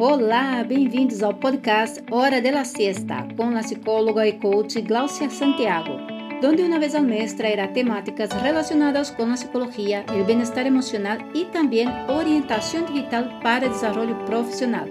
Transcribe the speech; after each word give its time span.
Olá, 0.00 0.62
bem-vindos 0.62 1.24
ao 1.24 1.34
podcast 1.34 2.00
Hora 2.08 2.40
de 2.40 2.52
la 2.52 2.64
Siesta 2.64 3.26
com 3.36 3.56
a 3.56 3.58
psicóloga 3.58 4.24
e 4.28 4.34
coach 4.34 4.80
Glaucia 4.80 5.28
Santiago, 5.28 5.90
onde 6.40 6.62
uma 6.62 6.78
vez 6.78 6.94
ao 6.94 7.02
mês 7.02 7.32
trairá 7.32 7.66
temáticas 7.66 8.30
relacionadas 8.30 9.10
com 9.10 9.24
a 9.24 9.32
psicologia, 9.32 10.06
o 10.08 10.24
bem-estar 10.24 10.68
emocional 10.68 11.18
e 11.34 11.46
também 11.46 11.88
orientação 12.08 12.84
digital 12.84 13.24
para 13.42 13.68
desenvolvimento 13.68 14.24
profissional. 14.24 14.86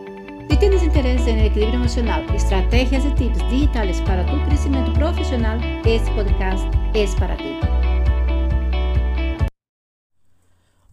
Se 0.51 0.57
tienes 0.57 0.83
interesse 0.83 1.29
em 1.29 1.45
equilíbrio 1.45 1.79
emocional, 1.79 2.21
estratégias 2.35 3.05
e 3.05 3.15
tips 3.15 3.47
digitais 3.47 4.01
para 4.01 4.25
tu 4.25 4.37
crescimento 4.45 4.91
profissional, 4.91 5.57
este 5.85 6.13
podcast 6.15 6.67
é 6.93 7.17
para 7.17 7.37
ti. 7.37 7.55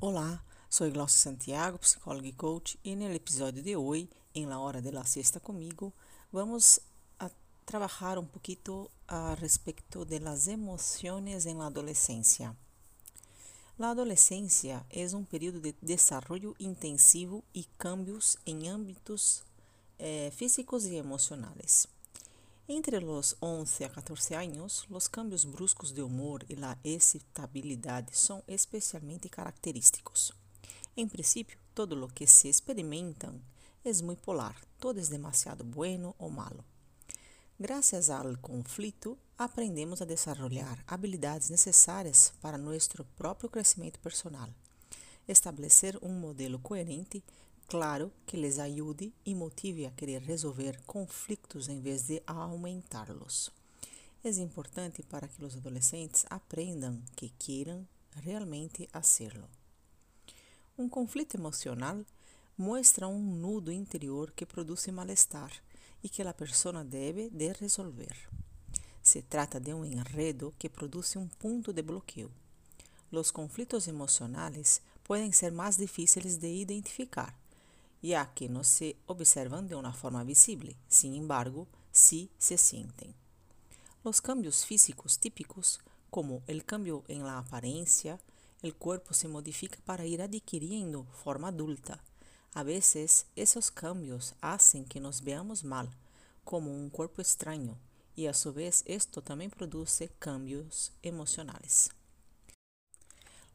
Olá, 0.01 0.39
sou 0.75 0.91
Glaucia 0.91 1.21
Santiago, 1.21 1.79
psicóloga 1.79 2.27
e 2.27 2.33
coach, 2.33 2.77
e 2.85 2.97
no 2.97 3.09
episódio 3.15 3.63
de 3.63 3.77
hoje, 3.77 4.11
em 4.35 4.45
La 4.45 4.59
Hora 4.59 4.83
de 4.83 4.91
la 4.91 5.05
Siesta 5.05 5.39
comigo, 5.39 5.93
vamos 6.33 6.81
a 7.17 7.31
trabalhar 7.65 8.19
um 8.19 8.27
pouquinho 8.27 8.91
a 9.07 9.37
respeito 9.37 10.05
de 10.05 10.19
las 10.19 10.49
emociones 10.49 11.47
en 11.47 11.59
la 11.59 11.67
adolescencia. 11.67 12.57
La 13.79 13.91
adolescencia 13.91 14.85
es 14.91 15.13
un 15.13 15.25
período 15.25 15.61
de 15.61 15.77
desarrollo 15.81 16.57
intensivo 16.59 17.45
y 17.53 17.69
cambios 17.79 18.37
en 18.45 18.67
ámbitos 18.67 19.45
eh, 20.01 20.33
físicos 20.35 20.87
y 20.87 20.97
emocionales. 20.97 21.87
Entre 22.67 23.01
los 23.01 23.37
11 23.39 23.85
a 23.85 23.91
14 23.91 24.35
años, 24.35 24.87
los 24.91 25.09
cambios 25.09 25.47
bruscos 25.47 25.95
de 25.95 26.03
humor 26.03 26.45
y 26.49 26.57
la 26.57 26.77
excitabilidad 26.83 28.09
son 28.11 28.43
especialmente 28.49 29.31
característicos. 29.31 30.35
En 30.97 31.09
principio, 31.09 31.59
todo 31.75 31.97
lo 31.97 32.09
que 32.09 32.27
se 32.27 32.49
experimentan 32.49 33.43
es 33.83 34.03
muy 34.03 34.17
polar, 34.17 34.55
todo 34.79 35.01
es 35.01 35.11
demasiado 35.11 35.65
bueno 35.65 36.15
o 36.19 36.31
malo. 36.31 36.65
Gracias 37.59 38.11
al 38.11 38.41
conflito, 38.41 39.19
aprendemos 39.37 40.01
a 40.01 40.07
desarrollar 40.07 40.85
habilidades 40.87 41.51
necessárias 41.51 42.33
para 42.41 42.59
nosso 42.59 43.05
próprio 43.17 43.51
crescimento 43.51 43.99
personal. 44.01 44.55
Estabelecer 45.27 45.99
um 46.01 46.13
modelo 46.13 46.61
coerente 46.61 47.23
claro 47.67 48.13
que 48.27 48.37
les 48.37 48.59
ajude 48.59 49.13
e 49.25 49.35
motive 49.35 49.87
a 49.87 49.91
querer 49.91 50.23
resolver 50.23 50.81
conflitos 50.87 51.69
em 51.69 51.81
vez 51.81 52.07
de 52.07 52.23
aumentá-los. 52.27 53.51
É 54.23 54.31
importante 54.41 55.03
para 55.03 55.29
que 55.29 55.45
os 55.45 55.57
adolescentes 55.57 56.25
aprendam 56.31 57.03
que 57.17 57.31
queiram 57.39 57.87
realmente 58.23 58.89
hacerlo. 58.93 59.49
Um 60.77 60.89
conflito 60.89 61.37
emocional 61.37 62.05
mostra 62.59 63.07
um 63.07 63.23
nudo 63.23 63.71
interior 63.71 64.33
que 64.33 64.45
produz 64.45 64.89
mal-estar 64.89 65.53
e 66.03 66.09
que 66.09 66.21
a 66.21 66.35
pessoa 66.35 66.83
deve 66.83 67.31
de 67.31 67.53
resolver. 67.53 68.17
Se 69.01 69.23
trata 69.23 69.61
de 69.61 69.73
um 69.73 69.85
enredo 69.85 70.53
que 70.59 70.69
produz 70.69 71.15
um 71.15 71.29
ponto 71.29 71.73
de 71.73 71.81
bloqueio. 71.81 72.29
Os 73.13 73.31
conflitos 73.31 73.87
emocionais 73.87 74.83
podem 75.05 75.31
ser 75.31 75.53
mais 75.53 75.77
difíceis 75.77 76.37
de 76.39 76.49
identificar, 76.49 77.39
ya 78.03 78.27
que 78.27 78.49
no 78.49 78.65
se 78.65 78.97
observan 79.07 79.69
de 79.69 79.77
una 79.77 79.93
forma 79.93 80.25
visible, 80.25 80.75
sin 80.89 81.15
embargo, 81.15 81.69
sí 81.93 82.29
se 82.37 82.59
sienten. 82.59 83.15
Los 84.03 84.21
cambios 84.21 84.65
físicos 84.65 85.21
típicos, 85.21 85.79
como 86.11 86.43
el 86.49 86.65
cambio 86.65 87.05
en 87.07 87.23
la 87.23 87.39
apariencia, 87.39 88.19
el 88.65 88.75
cuerpo 88.75 89.15
se 89.15 89.29
modifica 89.29 89.79
para 89.85 90.07
ir 90.07 90.23
adquiriendo 90.23 91.05
forma 91.23 91.49
adulta. 91.49 92.03
A 92.53 92.63
veces, 92.63 93.27
esos 93.37 93.71
cambios 93.71 94.35
hacen 94.41 94.85
que 94.85 95.01
nos 95.01 95.23
veamos 95.23 95.65
mal, 95.65 95.91
como 96.45 96.71
un 96.71 96.91
cuerpo 96.91 97.21
extraño, 97.21 97.79
y 98.17 98.27
a 98.27 98.35
su 98.35 98.53
vez 98.53 98.83
esto 98.87 99.23
también 99.23 99.51
produce 99.51 100.09
cambios 100.19 100.93
emocionales. 101.03 101.91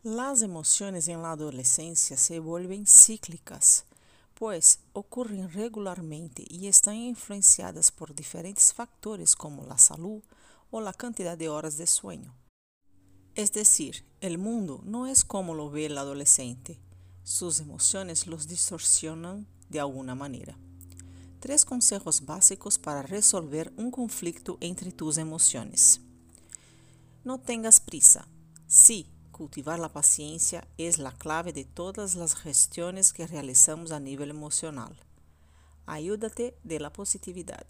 Las 0.04 0.42
emociones 0.42 1.08
en 1.08 1.22
la 1.22 1.32
adolescencia 1.32 2.16
se 2.16 2.40
vuelven 2.40 2.86
cíclicas 2.86 3.86
pois 4.40 4.80
ocorrem 4.94 5.46
regularmente 5.48 6.46
e 6.50 6.66
estão 6.66 6.94
influenciadas 6.94 7.90
por 7.90 8.14
diferentes 8.14 8.72
fatores 8.72 9.36
como 9.36 9.70
a 9.70 9.78
saúde 9.78 10.24
ou 10.72 10.80
a 10.88 10.94
quantidade 10.94 11.40
de 11.40 11.50
horas 11.50 11.76
de 11.76 11.86
sueño. 11.86 12.34
Es 13.40 13.54
decir, 13.54 14.04
el 14.20 14.38
mundo 14.38 14.82
no 14.84 15.08
es 15.08 15.24
como 15.24 15.54
lo 15.56 15.72
ve 15.72 15.86
el 15.86 15.98
adolescente. 15.98 16.78
Sus 17.24 17.62
emociones 17.62 18.28
los 18.28 18.50
distorsionan 18.50 19.48
de 19.70 19.80
alguna 19.80 20.14
manera. 20.14 20.58
Tres 21.40 21.64
consejos 21.64 22.26
básicos 22.26 22.78
para 22.78 23.02
resolver 23.02 23.72
un 23.78 23.92
conflicto 23.92 24.58
entre 24.60 24.92
tus 24.92 25.18
emociones. 25.18 26.02
No 27.24 27.40
tengas 27.40 27.80
prisa. 27.80 28.28
Sí, 28.68 29.10
cultivar 29.32 29.80
la 29.80 29.94
paciencia 29.94 30.68
es 30.78 30.98
la 30.98 31.14
clave 31.14 31.54
de 31.54 31.64
todas 31.64 32.16
las 32.16 32.36
gestiones 32.36 33.14
que 33.14 33.26
realizamos 33.26 33.94
a 33.94 34.02
nivel 34.02 34.32
emocional. 34.32 34.98
Ayúdate 35.86 36.58
de 36.66 36.82
la 36.82 36.92
positividad 36.92 37.66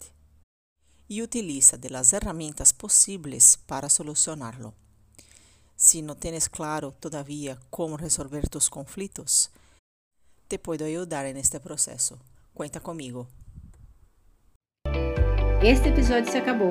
y 1.06 1.22
utiliza 1.22 1.76
de 1.76 1.90
las 1.90 2.12
herramientas 2.12 2.72
posibles 2.72 3.56
para 3.68 3.88
solucionarlo. 3.88 4.74
Si 5.90 6.02
no 6.02 6.14
tienes 6.14 6.48
claro 6.48 6.92
todavía 6.92 7.58
cómo 7.68 7.96
resolver 7.96 8.48
tus 8.48 8.70
conflictos, 8.70 9.50
te 10.46 10.56
puedo 10.56 10.84
ayudar 10.84 11.26
en 11.26 11.36
este 11.36 11.58
proceso. 11.58 12.20
Cuenta 12.54 12.78
conmigo. 12.78 13.26
Este 15.60 15.88
episódio 15.88 16.30
se 16.30 16.38
acabou. 16.38 16.70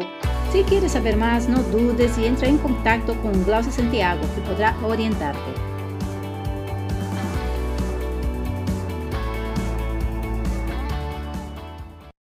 Se 0.53 0.63
quieres 0.63 0.93
saber 0.93 1.17
mais, 1.17 1.49
não 1.49 1.61
dudes 1.69 2.17
e 2.17 2.27
entra 2.27 2.47
em 2.47 2.57
contato 2.57 3.13
com 3.21 3.43
Glaucia 3.43 3.73
Santiago, 3.73 4.21
que 4.35 4.39
poderá 4.39 4.73
orientarte. 4.87 5.68